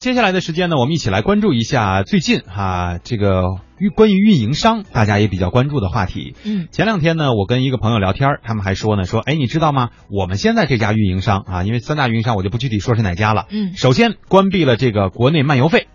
[0.00, 3.42] 接下来的时间呢，我们一起来关注一下最近哈、这个
[3.76, 6.34] 运关于运营商大家也比较关注的话题。
[6.42, 9.90] 嗯，前两天呢，我跟一个朋友聊天，他们还说呢，说哎，你知道吗？
[10.08, 13.44] 我们现在这家运营商啊，因为三大运营商我就不具体说是哪家了。
[13.50, 15.86] 嗯首先关闭了这个国内漫游费，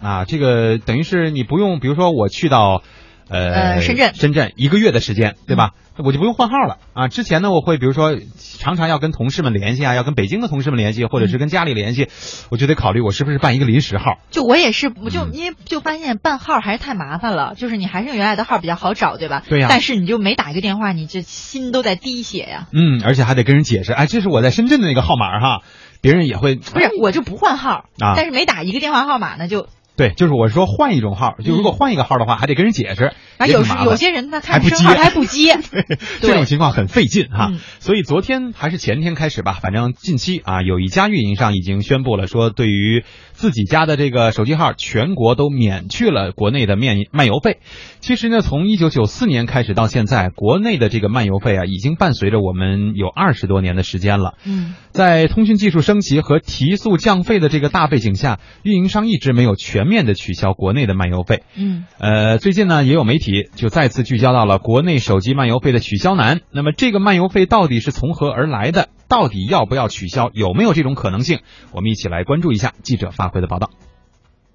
[0.00, 2.82] 啊，这个等于是你不用，比如说我去到。
[3.28, 5.70] 呃，呃深圳深圳一个月的时间，对吧？
[5.96, 7.06] 我就不用换号了啊。
[7.08, 8.16] 之前呢，我会比如说
[8.58, 12.08] 常常要跟同事们联系啊，要跟北京的同事们联系，或者是跟家里联系，
[12.50, 14.18] 我就得考虑我是不是办一个临时号。
[14.30, 19.44] 就我也是，我就嗯因为就发现办号还是太麻烦了，就是你还是用原来的号比较好找，对吧？
[19.48, 22.66] 对呀但是你就每打一个电话，你这心都在滴血呀。
[22.72, 25.62] 嗯，而且还得跟人解释，哎，这是我在深圳的那个号码哈，
[26.00, 35.58] 别人也会不是，我就不换号啊但是每打一个电话号码呢，就对，就是我说换一种号，就如果换一个号的话，还得跟人解释，然后有有些人他还不接还不接，
[36.20, 37.50] 这种情况很费劲哈。
[37.52, 47.58] 嗯所以昨天还是前天开始吧，反正近期啊，有一家运营商已经宣布了，说对于自己家的这个手机号，全国都免去了国内的漫漫游费。
[48.00, 54.34] 其实呢，从一九九四年开始到现在，国内的这个漫游费啊，已经伴随着我们有二十多年的时间了。
[54.46, 61.42] 嗯在通讯技术升级和提速降费的这个大背景下，运营商一直没有全面的取消国内的漫游费。
[61.56, 66.42] 嗯呃，最近呢，也有媒体就再次聚焦到了国内手机漫游费的取消难。
[66.52, 68.88] 那么，这个漫游费到底是从何而来的？
[69.08, 70.30] 到底要不要取消？
[70.32, 71.40] 有没有这种可能性？
[71.72, 73.70] 我们一起来关注一下记者发回的报道。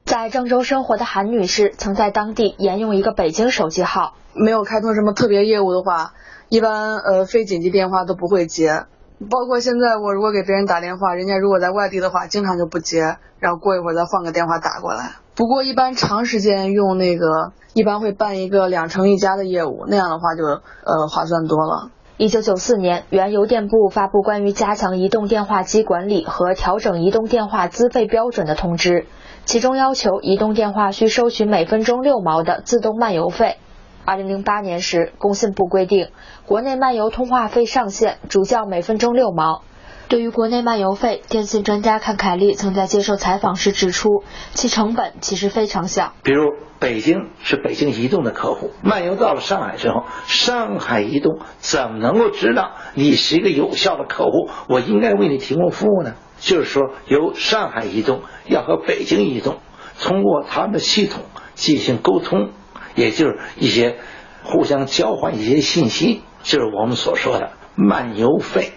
[0.05, 6.13] 在郑州生活的韩女士曾在当地沿用一个北京手机号，没有开通什么特别业务的话，
[6.49, 8.85] 一般呃非紧急电话都不会接。
[9.29, 15.11] 包括现在我如果给别人打电话，人家如果在外地的话，经常就不接，然后过一会儿再换个电话打过来。
[15.35, 21.91] 不过一般长时间用那个，一般会办一个两成一家的业务，那样的话就呃划算多了。
[22.21, 29.05] 一九九四年，原邮电部发布关于加强移动电话机管理和调整移动电话资费标准的通知，
[29.45, 33.55] 其中要求移动电话需收取每分钟六毛的自动漫游费。
[34.03, 36.09] 二零零八年时，工信部规定，
[36.45, 39.61] 国内漫游通话费上限主叫每分钟六毛。
[40.09, 44.23] 对于国内漫游费，电信专家看凯利曾在接受采访时指出，
[44.55, 46.13] 其成本其实非常小。
[46.23, 46.47] 比如
[46.79, 54.49] 北京是北京移动的客户，漫游到了上海之后，上海移动怎么能够知道你是一个有效的客户？
[54.67, 56.15] 我应该为你提供服务呢？
[56.39, 59.59] 就是说，由上海移动要和北京移动
[59.99, 61.21] 通过他们的系统
[61.53, 62.49] 进行沟通，
[62.95, 63.97] 也就是一些
[64.43, 68.71] 互相交换一些信息，就是我们所说的漫游费。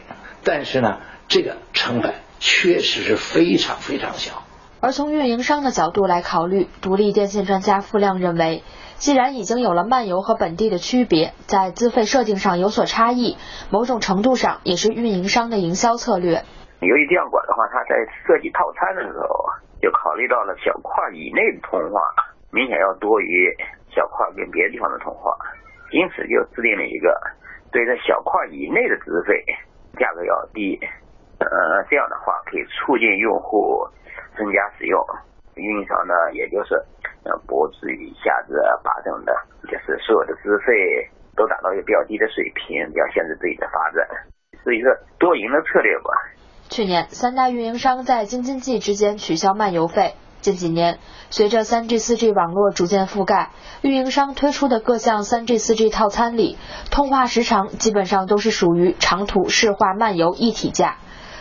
[0.45, 0.99] 但是呢，
[1.33, 4.43] 这个成本确实是非常非常小。
[4.83, 8.63] 而从运营商的角度来考虑，独立电信专家付亮认为，
[8.97, 13.39] 既然已经有了漫游和本地的区别，在资费设定上有所差异，
[13.71, 16.45] 某种程度上也是运营商的营销策略。
[16.85, 19.25] 由于电管的话，它在设计套餐的时候，
[19.81, 21.97] 就考虑到了小块以内的通话
[22.51, 23.57] 明显要多于
[23.89, 25.33] 小块跟别的地方的通话，
[25.93, 27.09] 因此就制定了一个
[27.73, 29.33] 对这小块以内的资费
[29.97, 30.77] 价格要低，
[31.43, 33.87] 呃，这样的话可以促进用户
[34.37, 34.99] 增加使用，
[35.55, 36.75] 运营商呢也就是
[37.25, 39.33] 呃不至于一下子把整的，
[39.65, 44.07] 就是所有的资费都达到一个比较低的水平，要限制自己的发展，
[44.65, 46.11] 是一个多赢的策略吧。
[46.69, 50.15] 去年，三大运营商在京津冀之间取消漫游费。
[50.41, 50.99] 近几年，
[51.31, 53.51] 随着 3G、4G 网络逐渐覆盖，
[53.83, 56.59] 运营商推出的各项 3G、4G 套餐里，
[56.91, 60.97] 通话时长基本上都是属于长途市话漫游一体价。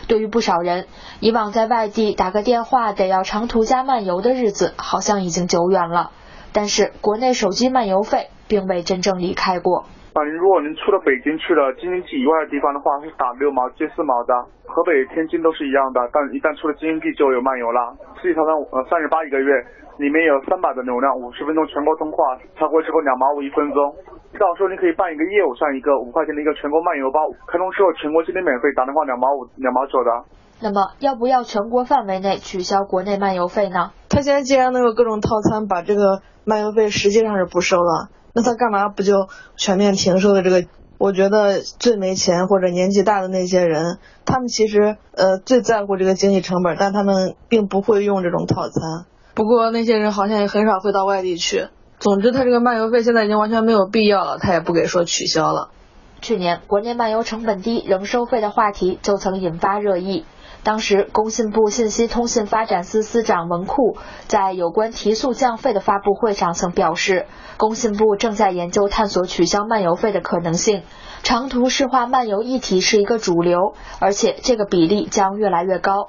[0.08, 0.86] 对于不少人，
[1.20, 6.10] 以往在外地打个电话得要长途加漫游的日子，好像已经久远了。
[6.52, 9.86] 但是，国内手机漫游费并未真正离开过。
[10.12, 14.34] 啊，您如果您出了北京去了京津冀以外的地方的话，是打六毛接四毛的。
[14.68, 17.96] 河北、天津都是一样的，但一旦出了京津冀就有漫游了。
[18.20, 19.48] 四 G 套餐呃三十八一个月，
[19.96, 23.80] 里面有三百的流量，五十分钟全国通话，超过之后两毛五一分钟。
[24.38, 30.10] 到时候你可以办一个业务，上一个五块钱的一个全国漫游包，开通之后全国基本免费，打电话两毛五、两毛九的。
[30.60, 33.92] 那么，要不要全国范围内取消国内漫游费呢？
[34.08, 40.64] 他现在既然能有各种套餐，把这个漫游费实际上是不收了，那他干嘛不就全面停收的这个？
[40.98, 49.06] 我觉得最没钱或者年纪大的那些人，他们其实呃最在乎这个经济成本，但他们并不会用这种套餐。
[49.34, 51.66] 不过那些人好像也很少会到外地去。
[52.02, 55.70] 总之，他这个漫游费现在已经完全没有必要了，他也不给说取消了。
[56.20, 60.24] 去年，国内漫游成本低仍收费的话题就曾引发热议。
[60.64, 63.96] 当时，工信部信息通信发展司司长文库
[64.26, 67.26] 在有关提速降费的发布会上曾表示，
[67.56, 70.82] 工信部正在研究探索取消漫游费的可能性。
[71.22, 76.08] 长途市话漫游一体是一个主流，而且这个比例将越来越高。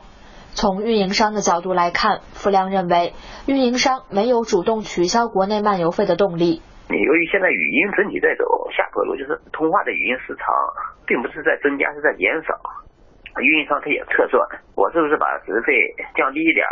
[0.55, 3.13] 从运营商的角度来看，付亮认为，
[3.47, 6.61] 运营商没有主动取消国内漫游费的动力。
[6.89, 10.45] 由于现在语音整体在走下坡路，就是通话的语音时长
[11.07, 12.53] 并不是在增加，是在减少。
[13.41, 14.37] 运营商他也测算，
[14.75, 15.73] 我是不是把时费
[16.15, 16.63] 降低一点，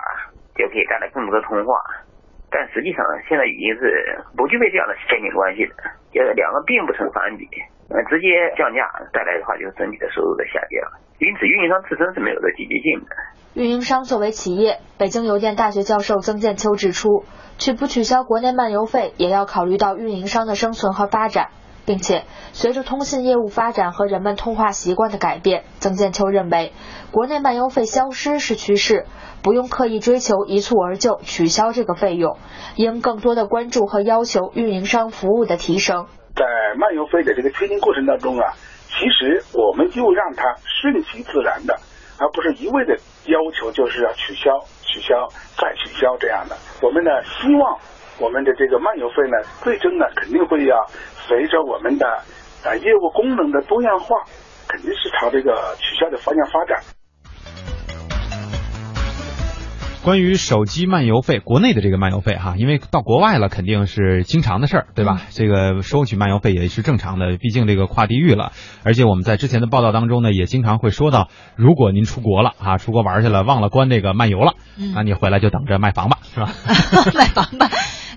[0.54, 1.74] 就可以带来更多的通话？
[2.52, 5.72] 但实际上，现在已经是不具备这样的线性关系的，
[6.12, 7.48] 就是两个并不成反比。
[7.88, 11.00] 呃，直接降价带来的话，就是整体的收入的下降。
[11.20, 13.16] 因此，运营商自身是没有这积极性的。
[13.54, 17.26] 运营商作为企业，北京邮电大学教授曾建秋指出，
[17.58, 21.50] 取不取消国内漫游费，也要考虑到运营商的生存和发展。
[21.86, 26.74] 并且，随着通信业务发展和人们通话习惯的改变，曾建秋认为，
[27.12, 29.06] 国内漫游费消失是趋势，
[29.44, 32.38] 不用刻意追求一蹴而就取消这个费用，
[32.76, 36.08] 应更多的关注和要求运营商服务的提升。
[36.36, 36.46] 在
[36.78, 38.54] 漫游费的这个确定过程当中啊，
[38.88, 40.44] 其实我们就让它
[40.82, 41.76] 顺其自然的，
[42.18, 42.96] 而不是一味的
[43.26, 45.28] 要求就是要取消、取消
[45.58, 46.56] 再取消这样的。
[46.82, 47.80] 我们呢，希望
[48.20, 50.76] 我们的这个漫游费呢，最终呢，肯定会要。
[51.28, 52.06] 随着我们的
[52.64, 54.16] 啊业务功能的多样化，
[54.68, 56.84] 肯定是朝这个取消的方向发展。
[60.04, 65.22] 关于手机漫游费，国内的这个漫游费哈，因为到国外了肯定是经常的事儿，对吧？
[65.30, 68.52] 这个收取漫游费也是正常的，毕竟这个跨地域了。
[68.84, 74.56] 而且我们在之前的报道当中呢，也经常会说到，如果您出国了啊，出国玩去了，忘了关这个漫游了，
[74.96, 76.50] 那你回来就等着卖房吧，是吧？
[77.14, 77.70] 卖房吧。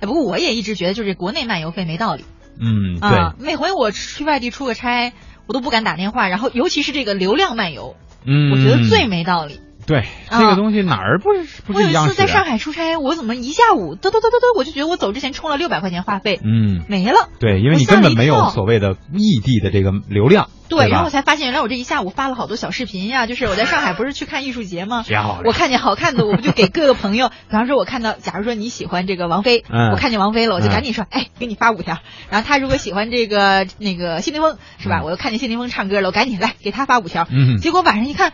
[0.05, 2.25] 哎，不过我也一直觉得，就是国内漫游费没道理。
[2.61, 5.13] 嗯，对，每回我去外地出个差，
[5.47, 9.61] 我都不敢打电话，然后尤其是这个流量漫游，嗯，我觉得最没道理。
[9.87, 12.05] 对，这个东西哪儿不是不是一样？
[12.05, 17.29] 我有一次在上海出差，我怎么一下午嘚嘚嘚嘚嘚，我就觉得我走之前充了六百块钱话费，嗯，没了。
[17.39, 20.49] 对，因为你根本没有所谓的异地的这个流量。
[20.67, 23.27] 对，然后我才发现，原来我这一下午发了好多小视频呀。
[23.27, 25.05] 就是我在上海不是去看艺术节吗？
[25.45, 27.29] 我看见好看的，我不就给各个朋友。
[27.49, 31.99] 比方说，我看到，假如说你喜欢这个王菲，我看见王菲了，我就赶紧说，哎，给你发五条。
[32.31, 35.03] 然后他如果喜欢这个那个谢霆锋，是吧？
[35.05, 37.29] 我又看见谢霆锋唱歌了，我赶紧来给他发五条。
[37.61, 38.33] 结果晚上一看。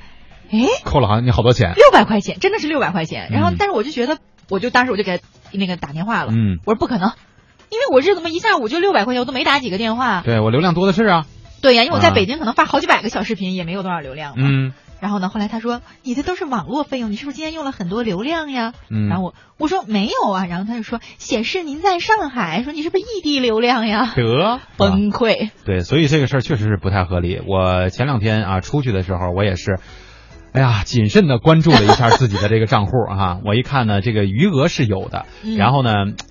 [0.50, 3.28] 哎，扣了好像你好多钱，六百块钱，真的是六百块钱。
[3.30, 4.18] 然后，但是我就觉得，
[4.48, 5.20] 我就当时我就给
[5.52, 7.12] 那个打电话了，嗯，我说不可能，
[7.70, 10.22] 因为我这怎么一下午就六百块钱，我都没打几个电话。
[10.22, 11.26] 对我流量多的是啊。
[11.62, 14.34] 对呀，因为我在北京可能发好几百个小视频，也没有多少流量。
[14.36, 14.72] 嗯。
[14.98, 18.72] 然后呢，后来他说你的都是网络费用，你是不是今天用了很多流量呀？
[18.90, 19.08] 嗯。
[19.08, 24.12] 然后我我说没有啊，然后他就说显示您在上海，说你是不是异地流量呀？
[24.16, 25.50] 得 崩溃。
[25.64, 27.40] 对，所以这个事儿确实是不太合理。
[27.46, 29.78] 我前两天啊出去的时候，我也是。
[30.52, 35.26] 哎呀，谨慎的关注了一下自己的这个账户啊， 我一看呢，这个余额是有的，
[35.56, 35.90] 然后呢，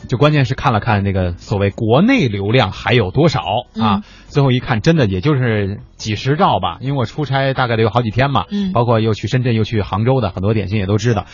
[0.09, 3.39] 就关键是看了看那个所谓国内流量还有多少
[3.79, 8.43] 啊，最后一看，真的也就是几十兆吧，因为我出差大概得有好几天嘛，
[8.73, 11.25] 包括又去深圳又去杭州的很多点心也都知道，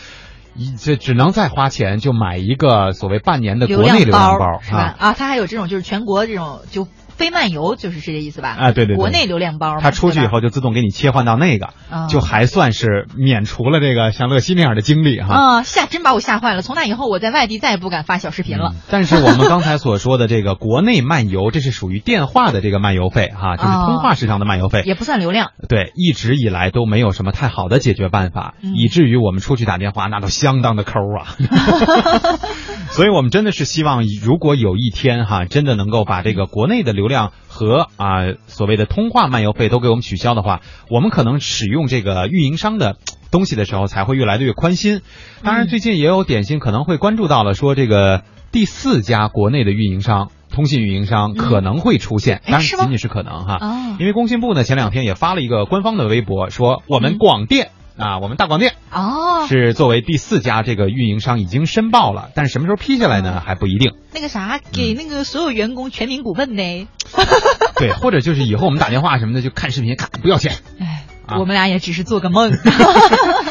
[0.54, 4.94] 一这只能再花钱就买一个所谓半年的国内流量包是吧？
[4.98, 6.86] 啊，它还有这种就是全国这种就。
[7.16, 8.56] 非漫游就是是这意思吧？
[8.58, 11.70] 啊，对对，国内流量包，它出去以后就自动给你切换到那个，
[12.08, 15.34] 就还算是免除了这个像乐西那样的经历哈。
[15.34, 16.62] 啊，吓真把我吓坏了！
[16.62, 18.72] 从那以后我在外地再也不敢发小视频了。
[18.90, 25.52] 但是我们刚才所说的这个国内漫游，这是属于电话的这个漫游费哈，就是通话市场的漫游费，也不算流量。
[25.68, 31.36] 对，一直以来都没有什么太好的解决办法，以至于我们出去打电话那都相当的抠啊。
[32.90, 37.32] 所以我们真的是希望，如果有一天哈，真的能够把这个国内的流量。
[37.48, 40.60] 和啊所谓的通话漫游费都给我们取消的话，
[40.90, 42.98] 我们可能使用这个运营商的
[43.30, 45.00] 东西的时候才会越来越宽心。
[45.42, 53.96] 当然，最近也有点心可能会关注到了，说这个第四家国内的运营商，通信运营商可能会出现，当然仅仅是可能哈。
[53.98, 57.70] 因为工信部呢前两天也发了一个官方的微博，说我们广电。
[57.98, 63.42] 啊，我们大广电哦，是作为第四家这个运营商已经申报了，但是什么时候批下来呢？
[63.44, 63.92] 还不一定。
[64.14, 66.88] 那个啥，给那个所有员工全民股份呗？
[67.76, 70.54] 对，或者就是以后我们打电话什么的就看视频，看不要钱。
[70.80, 71.04] 哎，
[71.38, 72.50] 我们俩也只是做个梦。